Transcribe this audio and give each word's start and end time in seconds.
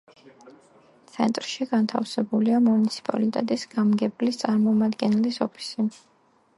ცენტრში 1.15 1.67
განთავსებულია 1.73 2.63
მუნიციპალიტეტის 2.69 3.67
გამგებლის 3.77 4.43
წარმომადგენლის 4.45 5.43
ოფისი. 5.49 5.89